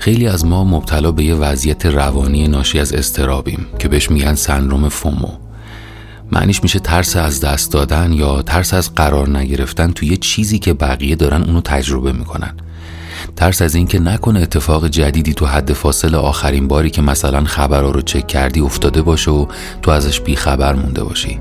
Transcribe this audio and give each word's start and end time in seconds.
خیلی 0.00 0.26
از 0.26 0.44
ما 0.44 0.64
مبتلا 0.64 1.12
به 1.12 1.24
یه 1.24 1.34
وضعیت 1.34 1.86
روانی 1.86 2.48
ناشی 2.48 2.78
از 2.78 2.92
استرابیم 2.92 3.66
که 3.78 3.88
بهش 3.88 4.10
میگن 4.10 4.34
سندروم 4.34 4.88
فومو. 4.88 5.28
معنیش 6.32 6.62
میشه 6.62 6.78
ترس 6.78 7.16
از 7.16 7.40
دست 7.40 7.72
دادن 7.72 8.12
یا 8.12 8.42
ترس 8.42 8.74
از 8.74 8.94
قرار 8.94 9.38
نگرفتن 9.38 9.92
توی 9.92 10.08
یه 10.08 10.16
چیزی 10.16 10.58
که 10.58 10.74
بقیه 10.74 11.16
دارن 11.16 11.42
اونو 11.42 11.60
تجربه 11.60 12.12
می‌کنن. 12.12 12.54
ترس 13.36 13.62
از 13.62 13.74
اینکه 13.74 13.98
نکنه 13.98 14.40
اتفاق 14.40 14.88
جدیدی 14.88 15.34
تو 15.34 15.46
حد 15.46 15.72
فاصل 15.72 16.14
آخرین 16.14 16.68
باری 16.68 16.90
که 16.90 17.02
مثلا 17.02 17.44
خبرها 17.44 17.90
رو 17.90 18.02
چک 18.02 18.26
کردی 18.26 18.60
افتاده 18.60 19.02
باشه 19.02 19.30
و 19.30 19.46
تو 19.82 19.90
ازش 19.90 20.20
بیخبر 20.20 20.74
مونده 20.74 21.04
باشی. 21.04 21.40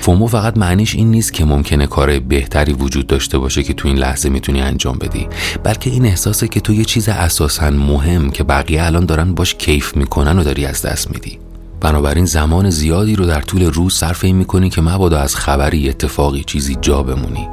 فومو 0.00 0.26
فقط 0.26 0.58
معنیش 0.58 0.94
این 0.94 1.10
نیست 1.10 1.32
که 1.32 1.44
ممکنه 1.44 1.86
کار 1.86 2.18
بهتری 2.18 2.72
وجود 2.72 3.06
داشته 3.06 3.38
باشه 3.38 3.62
که 3.62 3.74
تو 3.74 3.88
این 3.88 3.98
لحظه 3.98 4.28
می‌تونی 4.28 4.60
انجام 4.60 4.98
بدی. 4.98 5.28
بلکه 5.64 5.90
این 5.90 6.06
احساسه 6.06 6.48
که 6.48 6.60
تو 6.60 6.72
یه 6.72 6.84
چیز 6.84 7.08
اساسا 7.08 7.70
مهم 7.70 8.30
که 8.30 8.44
بقیه 8.44 8.84
الان 8.84 9.06
دارن 9.06 9.34
باش 9.34 9.54
کیف 9.54 9.96
می‌کنن 9.96 10.38
و 10.38 10.44
داری 10.44 10.66
از 10.66 10.82
دست 10.82 11.10
میدی. 11.10 11.38
بنابراین 11.80 12.24
زمان 12.24 12.70
زیادی 12.70 13.16
رو 13.16 13.26
در 13.26 13.40
طول 13.40 13.62
روز 13.62 13.94
صرف 13.94 14.24
این 14.24 14.36
می‌کنی 14.36 14.70
که 14.70 14.80
مبادا 14.80 15.18
از 15.18 15.36
خبری 15.36 15.88
اتفاقی 15.88 16.44
چیزی 16.44 16.78
جا 16.80 17.02
بمونی. 17.02 17.48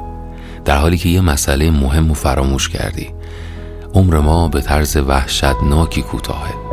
در 0.64 0.76
حالی 0.76 0.98
که 0.98 1.08
یه 1.08 1.20
مسئله 1.20 1.70
مهم 1.70 2.10
و 2.10 2.14
فراموش 2.14 2.68
کردی. 2.68 3.06
عمر 3.94 4.18
ما 4.18 4.48
به 4.48 4.60
طرز 4.60 4.96
وحشتناکی 4.96 6.02
کوتاهه. 6.02 6.67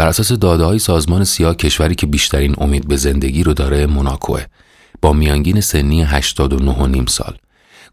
بر 0.00 0.08
اساس 0.08 0.32
داده 0.32 0.64
های 0.64 0.78
سازمان 0.78 1.24
سیاه 1.24 1.54
کشوری 1.54 1.94
که 1.94 2.06
بیشترین 2.06 2.54
امید 2.58 2.88
به 2.88 2.96
زندگی 2.96 3.42
رو 3.42 3.54
داره 3.54 3.86
موناکوه 3.86 4.44
با 5.02 5.12
میانگین 5.12 5.60
سنی 5.60 6.02
89 6.02 6.86
نیم 6.86 7.06
سال. 7.06 7.36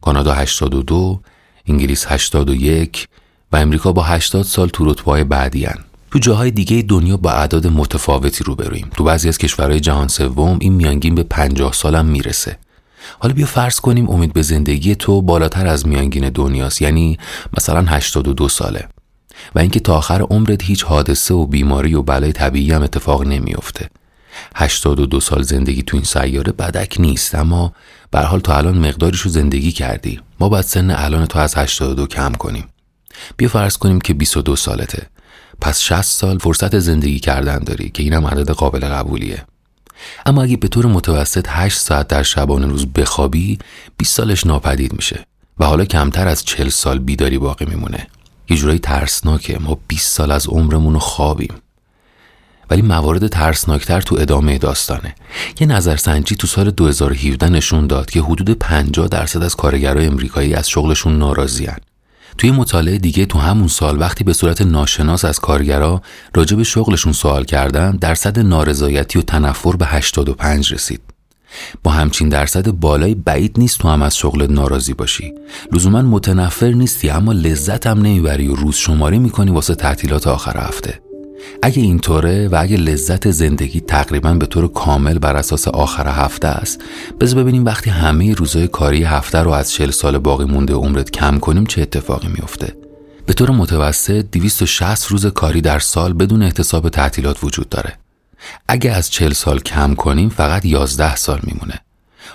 کانادا 0.01 0.33
82 0.33 1.19
انگلیس 1.67 2.05
81 2.07 3.07
و 3.51 3.57
امریکا 3.57 3.91
با 3.91 4.03
80 4.03 4.43
سال 4.43 4.69
تو 4.69 4.85
رتبه‌های 4.85 5.23
بعدی 5.23 5.65
هن. 5.65 5.77
تو 6.11 6.19
جاهای 6.19 6.51
دیگه 6.51 6.81
دنیا 6.81 7.17
با 7.17 7.31
اعداد 7.31 7.67
متفاوتی 7.67 8.43
روبرویم. 8.43 8.89
تو 8.95 9.03
بعضی 9.03 9.29
از 9.29 9.37
کشورهای 9.37 9.79
جهان 9.79 10.07
سوم 10.07 10.57
این 10.61 10.73
میانگین 10.73 11.15
به 11.15 11.23
50 11.23 11.73
سالم 11.73 12.05
می‌رسه. 12.05 12.57
حالا 13.19 13.33
بیا 13.33 13.45
فرض 13.45 13.79
کنیم 13.79 14.09
امید 14.09 14.33
به 14.33 14.41
زندگی 14.41 14.95
تو 14.95 15.21
بالاتر 15.21 15.67
از 15.67 15.87
میانگین 15.87 16.29
دنیاست. 16.29 16.81
یعنی 16.81 17.17
مثلا 17.57 17.81
82 17.81 18.49
ساله. 18.49 18.87
و 19.55 19.59
اینکه 19.59 19.79
تا 19.79 19.97
آخر 19.97 20.21
عمرت 20.21 20.63
هیچ 20.63 20.83
حادثه 20.83 21.33
و 21.33 21.45
بیماری 21.45 21.95
و 21.95 22.01
بلای 22.01 22.31
طبیعی 22.31 22.71
هم 22.71 22.81
اتفاق 22.81 23.23
نمیافته. 23.23 23.89
82 24.55 25.19
سال 25.19 25.41
زندگی 25.41 25.83
تو 25.83 25.97
این 25.97 26.03
سیاره 26.03 26.51
بدک 26.51 26.95
نیست 26.99 27.35
اما 27.35 27.73
به 28.11 28.19
حال 28.19 28.39
تا 28.39 28.57
الان 28.57 28.77
مقداریش 28.77 29.21
رو 29.21 29.31
زندگی 29.31 29.71
کردی. 29.71 30.19
ما 30.39 30.49
باید 30.49 30.65
سن 30.65 30.91
الان 30.91 31.25
تو 31.25 31.39
از 31.39 31.55
82 31.55 32.07
کم 32.07 32.31
کنیم. 32.31 32.65
بیا 33.37 33.49
فرض 33.49 33.77
کنیم 33.77 34.01
که 34.01 34.13
22 34.13 34.55
سالته. 34.55 35.07
پس 35.61 35.79
60 35.79 36.01
سال 36.01 36.37
فرصت 36.37 36.79
زندگی 36.79 37.19
کردن 37.19 37.59
داری 37.59 37.89
که 37.89 38.03
اینم 38.03 38.27
عدد 38.27 38.49
قابل 38.49 38.79
قبولیه. 38.79 39.45
اما 40.25 40.43
اگه 40.43 40.57
به 40.57 40.67
طور 40.67 40.85
متوسط 40.85 41.45
8 41.49 41.77
ساعت 41.77 42.07
در 42.07 42.23
شبانه 42.23 42.67
روز 42.67 42.85
بخوابی 42.85 43.59
20 43.97 44.15
سالش 44.15 44.45
ناپدید 44.45 44.93
میشه 44.93 45.25
و 45.59 45.65
حالا 45.65 45.85
کمتر 45.85 46.27
از 46.27 46.45
40 46.45 46.69
سال 46.69 46.99
بیداری 46.99 47.37
باقی 47.37 47.65
میمونه. 47.65 48.07
یه 48.49 48.57
جورایی 48.57 48.79
ترسناکه. 48.79 49.57
ما 49.59 49.77
20 49.87 50.13
سال 50.13 50.31
از 50.31 50.47
عمرمون 50.47 50.93
رو 50.93 50.99
خوابیم. 50.99 51.53
ولی 52.69 52.81
موارد 52.81 53.27
ترسناکتر 53.27 54.01
تو 54.01 54.15
ادامه 54.19 54.57
داستانه. 54.57 55.15
یه 55.59 55.67
نظرسنجی 55.67 56.35
تو 56.35 56.47
سال 56.47 56.71
2017 56.71 57.49
نشون 57.49 57.87
داد 57.87 58.09
که 58.09 58.21
حدود 58.21 58.51
50 58.51 59.07
درصد 59.07 59.43
از 59.43 59.55
کارگرای 59.55 60.05
امریکایی 60.05 60.53
از 60.53 60.69
شغلشون 60.69 61.17
ناراضیان 61.17 61.77
توی 62.37 62.51
مطالعه 62.51 62.97
دیگه 62.97 63.25
تو 63.25 63.39
همون 63.39 63.67
سال 63.67 63.99
وقتی 63.99 64.23
به 64.23 64.33
صورت 64.33 64.61
ناشناس 64.61 65.25
از 65.25 65.39
کارگرا 65.39 66.01
راجع 66.35 66.57
به 66.57 66.63
شغلشون 66.63 67.13
سوال 67.13 67.43
کردن 67.43 67.91
درصد 67.91 68.39
نارضایتی 68.39 69.19
و 69.19 69.21
تنفر 69.21 69.75
به 69.75 69.85
85 69.85 70.73
رسید. 70.73 71.16
با 71.83 71.91
همچین 71.91 72.29
درصد 72.29 72.71
بالای 72.71 73.15
بعید 73.15 73.55
نیست 73.59 73.79
تو 73.79 73.87
هم 73.87 74.01
از 74.01 74.17
شغل 74.17 74.47
ناراضی 74.51 74.93
باشی. 74.93 75.33
لزوما 75.71 76.01
متنفر 76.01 76.71
نیستی 76.71 77.09
اما 77.09 77.33
لذت 77.33 77.87
هم 77.87 77.97
نمی‌بری 77.97 78.47
و 78.47 78.55
روز 78.55 78.75
شماری 78.75 79.19
می‌کنی 79.19 79.51
واسه 79.51 79.75
تعطیلات 79.75 80.27
آخر 80.27 80.57
هفته. 80.57 80.99
اگه 81.61 81.81
اینطوره 81.81 82.47
و 82.47 82.57
اگه 82.59 82.77
لذت 82.77 83.31
زندگی 83.31 83.79
تقریبا 83.79 84.33
به 84.33 84.45
طور 84.45 84.67
کامل 84.67 85.19
بر 85.19 85.35
اساس 85.35 85.67
آخر 85.67 86.07
هفته 86.07 86.47
است 86.47 86.81
بذار 87.19 87.43
ببینیم 87.43 87.65
وقتی 87.65 87.89
همه 87.89 88.33
روزای 88.33 88.67
کاری 88.67 89.03
هفته 89.03 89.39
رو 89.39 89.51
از 89.51 89.71
40 89.71 89.91
سال 89.91 90.17
باقی 90.17 90.45
مونده 90.45 90.73
عمرت 90.73 91.11
کم 91.11 91.39
کنیم 91.39 91.65
چه 91.65 91.81
اتفاقی 91.81 92.27
میفته 92.27 92.73
به 93.25 93.33
طور 93.33 93.51
متوسط 93.51 94.25
260 94.31 95.05
روز 95.05 95.25
کاری 95.25 95.61
در 95.61 95.79
سال 95.79 96.13
بدون 96.13 96.43
احتساب 96.43 96.89
تعطیلات 96.89 97.43
وجود 97.43 97.69
داره. 97.69 97.93
اگه 98.67 98.91
از 98.91 99.09
40 99.09 99.33
سال 99.33 99.59
کم 99.59 99.95
کنیم 99.95 100.29
فقط 100.29 100.65
11 100.65 101.15
سال 101.15 101.39
میمونه. 101.43 101.79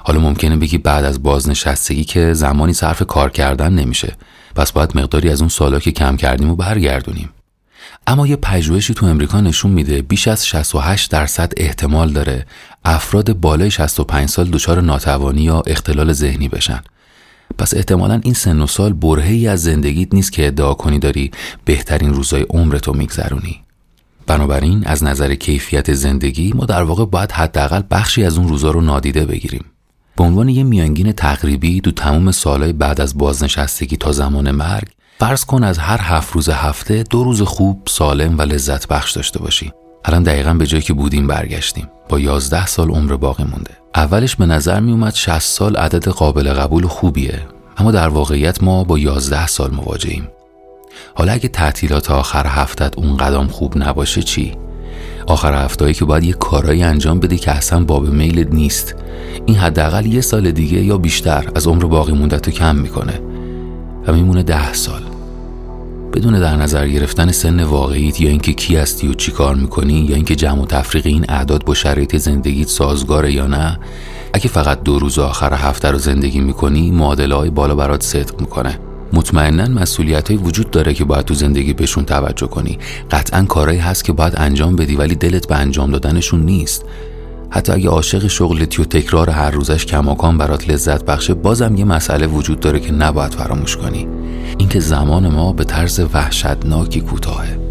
حالا 0.04 0.20
ممکنه 0.20 0.56
بگی 0.56 0.78
بعد 0.78 1.04
از 1.04 1.22
بازنشستگی 1.22 2.04
که 2.04 2.34
زمانی 2.34 2.72
صرف 2.72 3.02
کار 3.02 3.30
کردن 3.30 3.72
نمیشه. 3.72 4.16
پس 4.54 4.72
باید 4.72 4.98
مقداری 4.98 5.28
از 5.28 5.40
اون 5.40 5.48
سالا 5.48 5.78
که 5.78 5.92
کم 5.92 6.16
کردیم 6.16 6.50
و 6.50 6.56
برگردونیم. 6.56 7.30
اما 8.06 8.26
یه 8.26 8.36
پژوهشی 8.36 8.94
تو 8.94 9.06
امریکا 9.06 9.40
نشون 9.40 9.70
میده 9.70 10.02
بیش 10.02 10.28
از 10.28 10.46
68 10.46 11.10
درصد 11.10 11.52
احتمال 11.56 12.12
داره 12.12 12.46
افراد 12.84 13.32
بالای 13.32 13.70
65 13.70 14.28
سال 14.28 14.50
دچار 14.50 14.80
ناتوانی 14.80 15.42
یا 15.42 15.62
اختلال 15.66 16.12
ذهنی 16.12 16.48
بشن. 16.48 16.80
پس 17.58 17.74
احتمالا 17.74 18.20
این 18.22 18.34
سن 18.34 18.60
و 18.60 18.66
سال 18.66 18.92
برهی 18.92 19.48
از 19.48 19.62
زندگیت 19.62 20.14
نیست 20.14 20.32
که 20.32 20.46
ادعا 20.46 20.74
کنی 20.74 20.98
داری 20.98 21.30
بهترین 21.64 22.14
روزای 22.14 22.42
عمرتو 22.42 22.92
میگذرونی. 22.92 23.61
بنابراین 24.26 24.82
از 24.86 25.04
نظر 25.04 25.34
کیفیت 25.34 25.92
زندگی 25.92 26.52
ما 26.52 26.64
در 26.64 26.82
واقع 26.82 27.04
باید 27.04 27.32
حداقل 27.32 27.82
بخشی 27.90 28.24
از 28.24 28.38
اون 28.38 28.48
روزا 28.48 28.70
رو 28.70 28.80
نادیده 28.80 29.26
بگیریم. 29.26 29.64
به 30.16 30.24
عنوان 30.24 30.48
یه 30.48 30.62
میانگین 30.62 31.12
تقریبی 31.12 31.80
تو 31.80 31.90
تمام 31.90 32.30
سالهای 32.30 32.72
بعد 32.72 33.00
از 33.00 33.18
بازنشستگی 33.18 33.96
تا 33.96 34.12
زمان 34.12 34.50
مرگ 34.50 34.88
فرض 35.18 35.44
کن 35.44 35.64
از 35.64 35.78
هر 35.78 36.00
هفت 36.00 36.32
روز 36.32 36.48
هفته 36.48 37.02
دو 37.02 37.24
روز 37.24 37.42
خوب 37.42 37.82
سالم 37.88 38.38
و 38.38 38.42
لذت 38.42 38.88
بخش 38.88 39.12
داشته 39.12 39.38
باشی. 39.38 39.72
الان 40.04 40.22
دقیقا 40.22 40.54
به 40.54 40.66
جایی 40.66 40.82
که 40.82 40.92
بودیم 40.92 41.26
برگشتیم. 41.26 41.88
با 42.08 42.20
یازده 42.20 42.66
سال 42.66 42.90
عمر 42.90 43.16
باقی 43.16 43.44
مونده. 43.44 43.70
اولش 43.94 44.36
به 44.36 44.46
نظر 44.46 44.80
می 44.80 44.92
اومد 44.92 45.14
60 45.14 45.38
سال 45.38 45.76
عدد 45.76 46.08
قابل 46.08 46.52
قبول 46.52 46.86
خوبیه 46.86 47.42
اما 47.76 47.90
در 47.90 48.08
واقعیت 48.08 48.62
ما 48.62 48.84
با 48.84 48.98
یازده 48.98 49.46
سال 49.46 49.70
مواجهیم 49.70 50.28
حالا 51.14 51.32
اگه 51.32 51.48
تعطیلات 51.48 52.10
آخر 52.10 52.46
هفتت 52.46 52.98
اون 52.98 53.16
قدم 53.16 53.46
خوب 53.46 53.72
نباشه 53.76 54.22
چی؟ 54.22 54.56
آخر 55.26 55.64
هفتهایی 55.64 55.94
که 55.94 56.04
باید 56.04 56.24
یه 56.24 56.32
کارایی 56.32 56.82
انجام 56.82 57.20
بدی 57.20 57.38
که 57.38 57.50
اصلا 57.50 57.84
باب 57.84 58.08
میل 58.08 58.48
نیست. 58.50 58.94
این 59.46 59.56
حداقل 59.56 60.06
یه 60.06 60.20
سال 60.20 60.50
دیگه 60.50 60.82
یا 60.82 60.98
بیشتر 60.98 61.48
از 61.54 61.66
عمر 61.66 61.84
باقی 61.84 62.12
مونده 62.12 62.38
کم 62.38 62.76
می‌کنه. 62.76 63.20
و 64.06 64.12
میمونه 64.12 64.42
ده 64.42 64.72
سال. 64.72 65.02
بدون 66.12 66.40
در 66.40 66.56
نظر 66.56 66.88
گرفتن 66.88 67.32
سن 67.32 67.62
واقعیت 67.62 68.20
یا 68.20 68.30
اینکه 68.30 68.52
کی 68.52 68.76
هستی 68.76 69.08
و 69.08 69.14
چی 69.14 69.32
کار 69.32 69.54
می‌کنی 69.54 69.92
یا 69.92 70.16
اینکه 70.16 70.36
جمع 70.36 70.62
و 70.62 70.66
تفریق 70.66 71.06
این 71.06 71.24
اعداد 71.28 71.64
با 71.64 71.74
شرایط 71.74 72.16
زندگیت 72.16 72.68
سازگاره 72.68 73.32
یا 73.32 73.46
نه 73.46 73.78
اگه 74.34 74.48
فقط 74.48 74.82
دو 74.82 74.98
روز 74.98 75.18
آخر 75.18 75.54
هفته 75.54 75.90
رو 75.90 75.98
زندگی 75.98 76.40
می‌کنی 76.40 76.90
معادله 76.90 77.34
های 77.34 77.50
بالا 77.50 77.74
برات 77.74 78.02
صدق 78.02 78.40
می‌کنه. 78.40 78.78
مطمئنا 79.12 79.68
مسئولیت 79.68 80.30
های 80.30 80.36
وجود 80.36 80.70
داره 80.70 80.94
که 80.94 81.04
باید 81.04 81.24
تو 81.24 81.34
زندگی 81.34 81.72
بهشون 81.72 82.04
توجه 82.04 82.46
کنی. 82.46 82.78
قطعا 83.10 83.42
کارهایی 83.42 83.78
هست 83.78 84.04
که 84.04 84.12
باید 84.12 84.34
انجام 84.36 84.76
بدی 84.76 84.96
ولی 84.96 85.14
دلت 85.14 85.48
به 85.48 85.56
انجام 85.56 85.90
دادنشون 85.90 86.42
نیست. 86.42 86.84
حتی 87.50 87.72
اگه 87.72 87.88
عاشق 87.88 88.26
شغلتی 88.26 88.82
و 88.82 88.84
تکرار 88.84 89.30
هر 89.30 89.50
روزش 89.50 89.86
کماکان 89.86 90.38
برات 90.38 90.70
لذت 90.70 91.04
بخشه 91.04 91.34
بازم 91.34 91.76
یه 91.76 91.84
مسئله 91.84 92.26
وجود 92.26 92.60
داره 92.60 92.80
که 92.80 92.92
نباید 92.92 93.34
فراموش 93.34 93.76
کنی. 93.76 94.08
اینکه 94.58 94.80
زمان 94.80 95.28
ما 95.28 95.52
به 95.52 95.64
طرز 95.64 96.00
وحشتناکی 96.14 97.00
کوتاهه. 97.00 97.61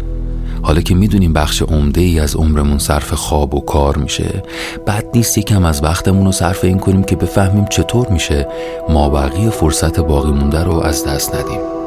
حالا 0.62 0.80
که 0.80 0.94
می‌دونیم 0.94 1.32
بخش 1.32 1.62
عمده 1.62 2.00
ای 2.00 2.20
از 2.20 2.36
عمرمون 2.36 2.78
صرف 2.78 3.12
خواب 3.12 3.54
و 3.54 3.60
کار 3.60 3.96
میشه 3.96 4.42
بعد 4.86 5.06
نیست 5.14 5.38
یکم 5.38 5.64
از 5.64 5.84
وقتمون 5.84 6.26
رو 6.26 6.32
صرف 6.32 6.64
این 6.64 6.78
کنیم 6.78 7.02
که 7.02 7.16
بفهمیم 7.16 7.64
چطور 7.64 8.08
میشه 8.08 8.48
ما 8.88 9.08
بقیه 9.08 9.50
فرصت 9.50 10.00
باقی 10.00 10.32
مونده 10.32 10.64
رو 10.64 10.80
از 10.80 11.04
دست 11.04 11.34
ندیم. 11.34 11.81